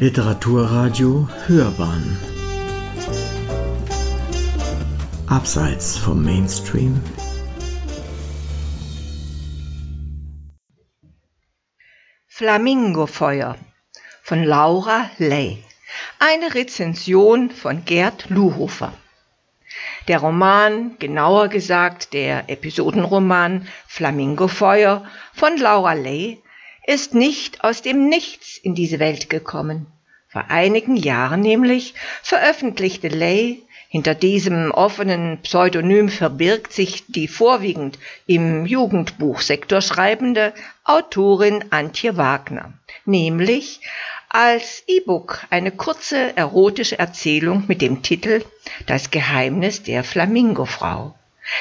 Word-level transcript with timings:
Literaturradio 0.00 1.28
Hörbahn. 1.46 2.18
Abseits 5.28 5.96
vom 5.96 6.24
Mainstream. 6.24 7.00
Flamingofeuer 12.26 13.56
von 14.24 14.42
Laura 14.42 15.08
Ley. 15.18 15.62
Eine 16.18 16.56
Rezension 16.56 17.50
von 17.50 17.84
Gerd 17.84 18.30
Luhofer. 18.30 18.92
Der 20.08 20.18
Roman, 20.18 20.98
genauer 20.98 21.46
gesagt 21.46 22.14
der 22.14 22.50
Episodenroman 22.50 23.68
Flamingofeuer 23.86 25.04
von 25.32 25.56
Laura 25.56 25.92
Ley, 25.92 26.42
ist 26.86 27.14
nicht 27.14 27.64
aus 27.64 27.80
dem 27.80 28.08
Nichts 28.08 28.58
in 28.58 28.74
diese 28.74 28.98
Welt 28.98 29.30
gekommen. 29.30 29.86
Vor 30.34 30.46
einigen 30.48 30.96
Jahren 30.96 31.42
nämlich 31.42 31.94
veröffentlichte 32.20 33.06
Ley, 33.06 33.62
hinter 33.88 34.16
diesem 34.16 34.72
offenen 34.72 35.38
Pseudonym 35.42 36.08
verbirgt 36.08 36.72
sich 36.72 37.04
die 37.06 37.28
vorwiegend 37.28 38.00
im 38.26 38.66
Jugendbuchsektor 38.66 39.80
schreibende 39.80 40.52
Autorin 40.82 41.66
Antje 41.70 42.16
Wagner, 42.16 42.72
nämlich 43.04 43.80
als 44.28 44.82
E-Book 44.88 45.46
eine 45.50 45.70
kurze 45.70 46.36
erotische 46.36 46.98
Erzählung 46.98 47.62
mit 47.68 47.80
dem 47.80 48.02
Titel 48.02 48.42
Das 48.86 49.12
Geheimnis 49.12 49.84
der 49.84 50.02
Flamingofrau 50.02 51.14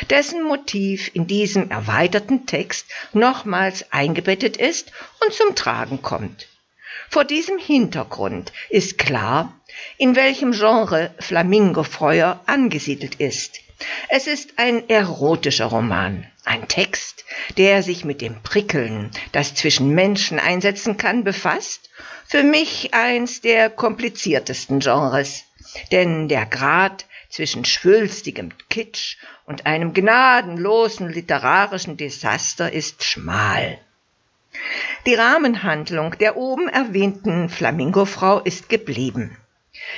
dessen 0.10 0.44
Motiv 0.44 1.12
in 1.14 1.28
diesem 1.28 1.70
erweiterten 1.70 2.48
Text 2.48 2.88
nochmals 3.12 3.92
eingebettet 3.92 4.58
ist 4.58 4.92
und 5.24 5.32
zum 5.32 5.54
Tragen 5.54 6.02
kommt. 6.02 6.48
Vor 7.14 7.26
diesem 7.26 7.60
Hintergrund 7.60 8.52
ist 8.72 8.98
klar, 8.98 9.54
in 10.00 10.16
welchem 10.16 10.52
Genre 10.52 11.14
Flamingofeuer 11.20 12.40
angesiedelt 12.48 13.20
ist. 13.20 13.60
Es 14.10 14.26
ist 14.26 14.58
ein 14.58 14.90
erotischer 14.90 15.68
Roman, 15.68 16.26
ein 16.44 16.68
Text, 16.68 17.24
der 17.60 17.84
sich 17.84 18.04
mit 18.04 18.20
dem 18.22 18.42
Prickeln, 18.42 19.12
das 19.32 19.54
zwischen 19.54 19.90
Menschen 19.90 20.40
einsetzen 20.40 20.98
kann, 20.98 21.24
befasst, 21.24 21.92
für 22.26 22.42
mich 22.42 22.96
eins 22.96 23.42
der 23.42 23.70
kompliziertesten 23.70 24.80
Genres, 24.80 25.44
denn 25.92 26.28
der 26.28 26.48
Grad 26.48 27.06
zwischen 27.30 27.64
schwülstigem 27.64 28.50
Kitsch 28.72 29.18
und 29.46 29.68
einem 29.68 29.94
gnadenlosen 29.94 31.10
literarischen 31.10 31.96
Desaster 31.96 32.72
ist 32.72 33.04
schmal. 33.04 33.78
Die 35.06 35.16
Rahmenhandlung 35.16 36.18
der 36.18 36.38
oben 36.38 36.70
erwähnten 36.70 37.50
Flamingofrau 37.50 38.40
ist 38.40 38.70
geblieben. 38.70 39.38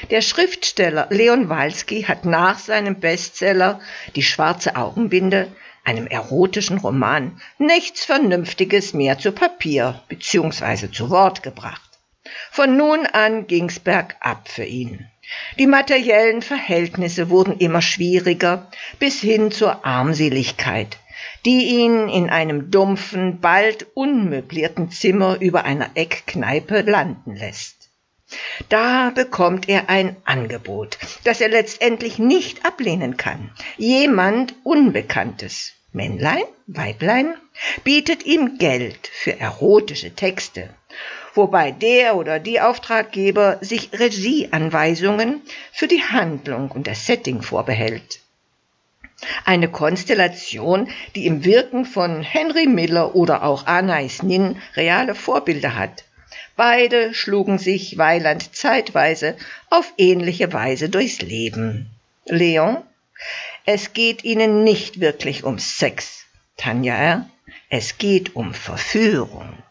Der 0.09 0.21
Schriftsteller 0.21 1.07
Leon 1.11 1.47
Walski 1.47 2.03
hat 2.03 2.25
nach 2.25 2.57
seinem 2.57 2.99
Bestseller 2.99 3.79
Die 4.15 4.23
schwarze 4.23 4.75
Augenbinde, 4.75 5.51
einem 5.83 6.07
erotischen 6.07 6.79
Roman, 6.79 7.39
nichts 7.59 8.03
Vernünftiges 8.05 8.93
mehr 8.93 9.19
zu 9.19 9.31
Papier 9.31 10.01
bzw. 10.07 10.89
zu 10.91 11.11
Wort 11.11 11.43
gebracht. 11.43 11.99
Von 12.49 12.75
nun 12.75 13.05
an 13.05 13.45
ging's 13.45 13.79
bergab 13.79 14.49
für 14.49 14.65
ihn. 14.65 15.07
Die 15.59 15.67
materiellen 15.67 16.41
Verhältnisse 16.41 17.29
wurden 17.29 17.59
immer 17.59 17.83
schwieriger 17.83 18.71
bis 18.97 19.21
hin 19.21 19.51
zur 19.51 19.85
Armseligkeit, 19.85 20.97
die 21.45 21.65
ihn 21.65 22.09
in 22.09 22.29
einem 22.29 22.71
dumpfen, 22.71 23.39
bald 23.39 23.87
unmöblierten 23.93 24.91
Zimmer 24.91 25.37
über 25.39 25.65
einer 25.65 25.91
Eckkneipe 25.95 26.81
landen 26.81 27.35
lässt. 27.35 27.89
Da 28.69 29.11
bekommt 29.11 29.69
er 29.69 29.89
ein 29.89 30.15
Angebot, 30.25 30.97
das 31.23 31.41
er 31.41 31.49
letztendlich 31.49 32.17
nicht 32.17 32.65
ablehnen 32.65 33.17
kann. 33.17 33.51
Jemand 33.77 34.55
Unbekanntes, 34.63 35.73
Männlein, 35.91 36.43
Weiblein, 36.67 37.35
bietet 37.83 38.25
ihm 38.25 38.57
Geld 38.57 39.07
für 39.13 39.39
erotische 39.39 40.15
Texte 40.15 40.69
wobei 41.35 41.71
der 41.71 42.15
oder 42.15 42.39
die 42.39 42.61
Auftraggeber 42.61 43.57
sich 43.61 43.89
Regieanweisungen 43.93 45.41
für 45.71 45.87
die 45.87 46.03
Handlung 46.03 46.71
und 46.71 46.87
das 46.87 47.05
Setting 47.05 47.41
vorbehält. 47.41 48.19
Eine 49.45 49.69
Konstellation, 49.69 50.89
die 51.15 51.25
im 51.25 51.45
Wirken 51.45 51.85
von 51.85 52.21
Henry 52.21 52.67
Miller 52.67 53.15
oder 53.15 53.43
auch 53.43 53.65
Anais 53.65 54.23
Nin 54.23 54.57
reale 54.75 55.15
Vorbilder 55.15 55.75
hat. 55.75 56.03
Beide 56.55 57.13
schlugen 57.13 57.57
sich 57.57 57.97
Weiland 57.97 58.55
zeitweise 58.55 59.35
auf 59.69 59.93
ähnliche 59.97 60.53
Weise 60.53 60.89
durchs 60.89 61.21
Leben. 61.21 61.89
Leon, 62.25 62.77
es 63.65 63.93
geht 63.93 64.23
ihnen 64.23 64.63
nicht 64.63 64.99
wirklich 64.99 65.43
um 65.43 65.59
Sex. 65.59 66.25
Tanja, 66.57 67.29
es 67.69 67.97
geht 67.97 68.35
um 68.35 68.53
Verführung. 68.53 69.63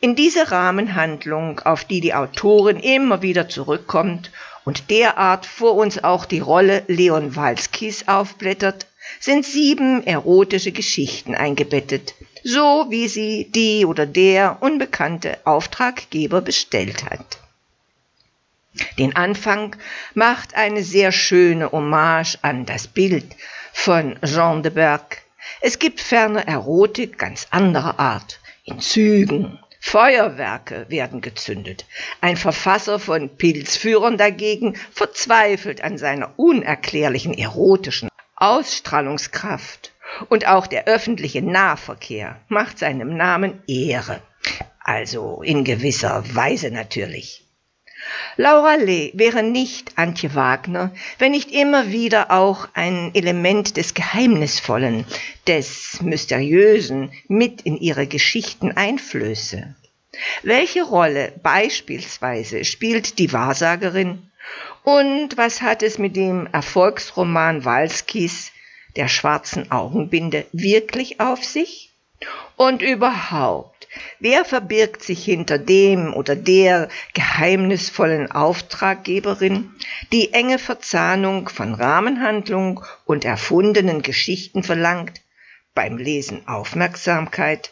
In 0.00 0.16
diese 0.16 0.50
Rahmenhandlung, 0.50 1.60
auf 1.60 1.84
die 1.84 2.00
die 2.00 2.14
Autorin 2.14 2.78
immer 2.78 3.20
wieder 3.20 3.48
zurückkommt 3.48 4.30
und 4.70 4.88
derart 4.88 5.46
vor 5.46 5.74
uns 5.74 6.04
auch 6.04 6.24
die 6.24 6.38
Rolle 6.38 6.84
Leon 6.86 7.34
Walskis 7.34 8.06
aufblättert, 8.06 8.86
sind 9.18 9.44
sieben 9.44 10.06
erotische 10.06 10.70
Geschichten 10.70 11.34
eingebettet, 11.34 12.14
so 12.44 12.86
wie 12.88 13.08
sie 13.08 13.50
die 13.50 13.84
oder 13.84 14.06
der 14.06 14.58
unbekannte 14.60 15.38
Auftraggeber 15.44 16.40
bestellt 16.40 17.04
hat. 17.10 17.40
Den 18.96 19.16
Anfang 19.16 19.74
macht 20.14 20.54
eine 20.54 20.84
sehr 20.84 21.10
schöne 21.10 21.72
Hommage 21.72 22.38
an 22.42 22.64
das 22.64 22.86
Bild 22.86 23.26
von 23.72 24.20
Jean 24.24 24.62
de 24.62 24.70
Berg. 24.70 25.22
Es 25.60 25.80
gibt 25.80 26.00
ferner 26.00 26.46
Erotik 26.46 27.18
ganz 27.18 27.48
anderer 27.50 27.98
Art, 27.98 28.38
in 28.62 28.78
Zügen, 28.78 29.58
Feuerwerke 29.80 30.86
werden 30.88 31.20
gezündet. 31.20 31.86
Ein 32.20 32.36
Verfasser 32.36 33.00
von 33.00 33.36
Pilzführern 33.36 34.18
dagegen 34.18 34.76
verzweifelt 34.92 35.82
an 35.82 35.98
seiner 35.98 36.38
unerklärlichen 36.38 37.34
erotischen 37.34 38.10
Ausstrahlungskraft. 38.36 39.92
Und 40.28 40.46
auch 40.46 40.66
der 40.66 40.86
öffentliche 40.86 41.42
Nahverkehr 41.42 42.40
macht 42.48 42.78
seinem 42.78 43.16
Namen 43.16 43.62
Ehre. 43.66 44.20
Also 44.80 45.42
in 45.42 45.64
gewisser 45.64 46.24
Weise 46.34 46.70
natürlich. 46.70 47.49
Laura 48.36 48.74
Lee 48.76 49.12
wäre 49.14 49.42
nicht 49.42 49.98
Antje 49.98 50.34
Wagner, 50.34 50.92
wenn 51.18 51.32
nicht 51.32 51.50
immer 51.50 51.90
wieder 51.90 52.30
auch 52.30 52.68
ein 52.74 53.14
Element 53.14 53.76
des 53.76 53.94
Geheimnisvollen, 53.94 55.04
des 55.46 56.00
Mysteriösen 56.00 57.12
mit 57.28 57.62
in 57.62 57.76
ihre 57.76 58.06
Geschichten 58.06 58.72
einflöße. 58.72 59.74
Welche 60.42 60.82
Rolle 60.82 61.32
beispielsweise 61.42 62.64
spielt 62.64 63.18
die 63.18 63.32
Wahrsagerin 63.32 64.30
und 64.82 65.36
was 65.36 65.60
hat 65.60 65.82
es 65.82 65.98
mit 65.98 66.16
dem 66.16 66.46
Erfolgsroman 66.46 67.64
Walskis 67.64 68.52
der 68.96 69.08
schwarzen 69.08 69.70
Augenbinde 69.70 70.46
wirklich 70.52 71.20
auf 71.20 71.44
sich? 71.44 71.92
Und 72.56 72.82
überhaupt, 72.82 73.79
Wer 74.18 74.44
verbirgt 74.44 75.02
sich 75.02 75.24
hinter 75.24 75.58
dem 75.58 76.14
oder 76.14 76.36
der 76.36 76.88
geheimnisvollen 77.14 78.30
Auftraggeberin? 78.30 79.70
Die 80.12 80.32
enge 80.32 80.58
Verzahnung 80.58 81.48
von 81.48 81.74
Rahmenhandlung 81.74 82.84
und 83.04 83.24
erfundenen 83.24 84.02
Geschichten 84.02 84.62
verlangt 84.62 85.20
beim 85.74 85.96
Lesen 85.96 86.46
Aufmerksamkeit, 86.48 87.70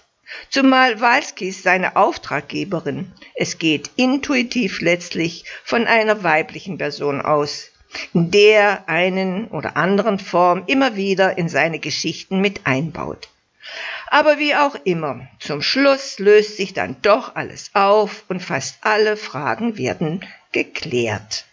zumal 0.50 1.00
Walskis 1.00 1.62
seine 1.62 1.96
Auftraggeberin, 1.96 3.12
es 3.34 3.58
geht 3.58 3.90
intuitiv 3.96 4.80
letztlich 4.80 5.44
von 5.64 5.86
einer 5.86 6.22
weiblichen 6.22 6.78
Person 6.78 7.20
aus, 7.20 7.70
der 8.12 8.88
einen 8.88 9.48
oder 9.48 9.76
anderen 9.76 10.18
Form 10.18 10.64
immer 10.66 10.96
wieder 10.96 11.38
in 11.38 11.48
seine 11.48 11.78
Geschichten 11.78 12.40
mit 12.40 12.66
einbaut. 12.66 13.28
Aber 14.06 14.38
wie 14.38 14.54
auch 14.54 14.74
immer, 14.84 15.28
zum 15.38 15.62
Schluss 15.62 16.18
löst 16.18 16.56
sich 16.56 16.72
dann 16.72 16.96
doch 17.02 17.36
alles 17.36 17.70
auf 17.74 18.24
und 18.28 18.40
fast 18.40 18.78
alle 18.82 19.16
Fragen 19.16 19.76
werden 19.76 20.24
geklärt. 20.52 21.44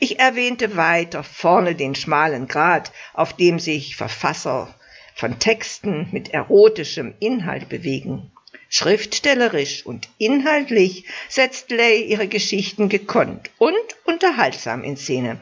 Ich 0.00 0.18
erwähnte 0.18 0.76
weiter 0.76 1.22
vorne 1.22 1.74
den 1.74 1.94
schmalen 1.94 2.48
Grat, 2.48 2.92
auf 3.14 3.34
dem 3.34 3.58
sich 3.58 3.96
Verfasser 3.96 4.74
von 5.14 5.38
Texten 5.38 6.08
mit 6.12 6.34
erotischem 6.34 7.14
Inhalt 7.20 7.68
bewegen. 7.68 8.30
Schriftstellerisch 8.68 9.86
und 9.86 10.08
inhaltlich 10.18 11.04
setzt 11.28 11.70
Lay 11.70 12.02
ihre 12.02 12.26
Geschichten 12.26 12.88
gekonnt 12.88 13.50
und 13.58 13.76
unterhaltsam 14.04 14.82
in 14.82 14.96
Szene. 14.96 15.38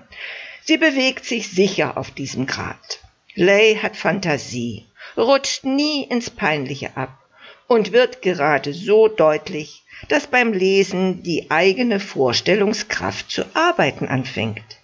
Sie 0.62 0.76
bewegt 0.76 1.24
sich 1.24 1.48
sicher 1.48 1.96
auf 1.96 2.10
diesem 2.10 2.46
Grat. 2.46 3.00
Lay 3.34 3.76
hat 3.76 3.96
Fantasie 3.96 4.86
rutscht 5.16 5.64
nie 5.64 6.04
ins 6.04 6.30
Peinliche 6.30 6.96
ab 6.96 7.18
und 7.66 7.92
wird 7.92 8.22
gerade 8.22 8.72
so 8.72 9.08
deutlich, 9.08 9.82
dass 10.08 10.26
beim 10.26 10.52
Lesen 10.52 11.22
die 11.22 11.50
eigene 11.50 12.00
Vorstellungskraft 12.00 13.30
zu 13.30 13.44
arbeiten 13.54 14.06
anfängt. 14.06 14.78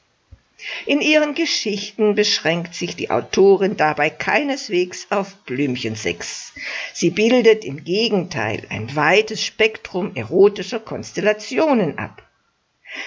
In 0.85 1.00
ihren 1.00 1.35
Geschichten 1.35 2.15
beschränkt 2.15 2.75
sich 2.75 2.94
die 2.94 3.11
Autorin 3.11 3.77
dabei 3.77 4.11
keineswegs 4.11 5.06
auf 5.11 5.35
Blümchensex. 5.47 6.53
Sie 6.93 7.11
bildet 7.11 7.65
im 7.65 7.83
Gegenteil 7.83 8.67
ein 8.69 8.94
weites 8.94 9.44
Spektrum 9.44 10.15
erotischer 10.17 10.81
Konstellationen 10.81 11.99
ab. 11.99 12.23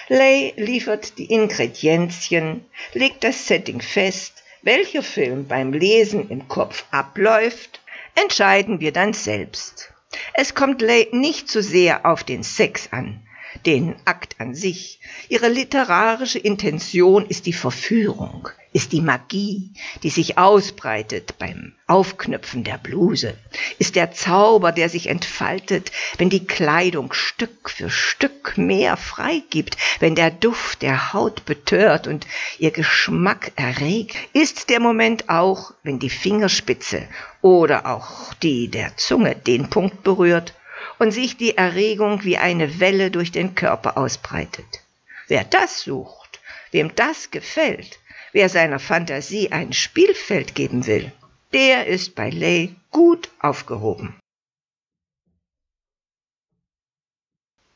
Lay 0.08 0.52
liefert 0.56 1.18
die 1.18 1.26
Ingredienzien, 1.26 2.64
legt 2.92 3.22
das 3.22 3.46
Setting 3.46 3.80
fest, 3.80 4.43
welcher 4.64 5.02
Film 5.02 5.46
beim 5.46 5.72
Lesen 5.72 6.30
im 6.30 6.48
Kopf 6.48 6.84
abläuft, 6.90 7.80
entscheiden 8.14 8.80
wir 8.80 8.92
dann 8.92 9.12
selbst. 9.12 9.92
Es 10.32 10.54
kommt 10.54 10.82
nicht 11.12 11.48
so 11.48 11.60
sehr 11.60 12.06
auf 12.06 12.24
den 12.24 12.42
Sex 12.42 12.88
an, 12.92 13.20
den 13.66 13.96
Akt 14.04 14.36
an 14.40 14.54
sich. 14.54 15.00
Ihre 15.28 15.48
literarische 15.48 16.38
Intention 16.38 17.26
ist 17.26 17.46
die 17.46 17.52
Verführung, 17.52 18.48
ist 18.72 18.92
die 18.92 19.00
Magie, 19.00 19.72
die 20.02 20.10
sich 20.10 20.36
ausbreitet 20.36 21.38
beim 21.38 21.74
Aufknöpfen 21.86 22.64
der 22.64 22.78
Bluse, 22.78 23.36
ist 23.78 23.94
der 23.94 24.12
Zauber, 24.12 24.72
der 24.72 24.88
sich 24.88 25.08
entfaltet, 25.08 25.92
wenn 26.18 26.28
die 26.28 26.46
Kleidung 26.46 27.12
Stück 27.12 27.70
für 27.70 27.88
Stück 27.88 28.58
mehr 28.58 28.96
freigibt, 28.96 29.76
wenn 30.00 30.14
der 30.14 30.30
Duft 30.30 30.82
der 30.82 31.12
Haut 31.12 31.44
betört 31.44 32.06
und 32.06 32.26
ihr 32.58 32.72
Geschmack 32.72 33.52
erregt, 33.56 34.16
ist 34.32 34.70
der 34.70 34.80
Moment 34.80 35.28
auch, 35.28 35.72
wenn 35.82 35.98
die 35.98 36.10
Fingerspitze 36.10 37.06
oder 37.42 37.86
auch 37.86 38.34
die 38.34 38.68
der 38.68 38.96
Zunge 38.96 39.36
den 39.36 39.70
Punkt 39.70 40.02
berührt, 40.02 40.54
und 40.98 41.10
sich 41.12 41.36
die 41.36 41.56
Erregung 41.56 42.24
wie 42.24 42.38
eine 42.38 42.80
Welle 42.80 43.10
durch 43.10 43.32
den 43.32 43.54
Körper 43.54 43.96
ausbreitet. 43.96 44.82
Wer 45.28 45.44
das 45.44 45.82
sucht, 45.82 46.40
wem 46.70 46.94
das 46.94 47.30
gefällt, 47.30 47.98
wer 48.32 48.48
seiner 48.48 48.78
Fantasie 48.78 49.52
ein 49.52 49.72
Spielfeld 49.72 50.54
geben 50.54 50.86
will, 50.86 51.12
der 51.52 51.86
ist 51.86 52.14
bei 52.14 52.30
Lay 52.30 52.74
gut 52.90 53.30
aufgehoben. 53.38 54.18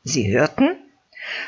Sie 0.03 0.31
hörten 0.31 0.77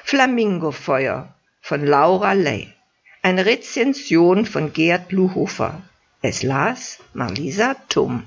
Flamingofeuer 0.03 1.33
von 1.61 1.85
Laura 1.85 2.33
Lay, 2.33 2.73
eine 3.21 3.45
Rezension 3.45 4.45
von 4.45 4.73
Gerd 4.73 5.11
Luhofer. 5.11 5.81
Es 6.21 6.43
las 6.43 6.99
Marlisa 7.13 7.75
Tum. 7.89 8.23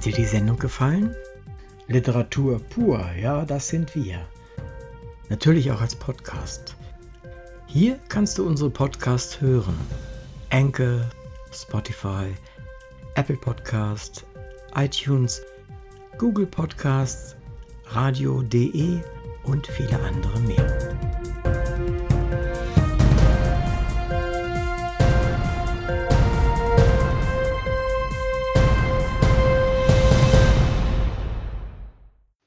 Hat 0.00 0.06
dir 0.06 0.12
die 0.12 0.24
Sendung 0.24 0.58
gefallen? 0.58 1.14
Literatur 1.86 2.58
pur, 2.58 3.04
ja, 3.20 3.44
das 3.44 3.68
sind 3.68 3.94
wir. 3.94 4.26
Natürlich 5.28 5.70
auch 5.72 5.82
als 5.82 5.94
Podcast. 5.94 6.74
Hier 7.66 7.98
kannst 8.08 8.38
du 8.38 8.46
unsere 8.46 8.70
Podcasts 8.70 9.42
hören. 9.42 9.78
Anchor, 10.48 11.02
Spotify, 11.52 12.34
Apple 13.14 13.36
Podcast, 13.36 14.24
iTunes, 14.74 15.42
Google 16.16 16.46
Podcasts, 16.46 17.36
radio.de 17.88 19.00
und 19.44 19.66
viele 19.66 20.00
andere 20.00 20.40
mehr. 20.40 20.89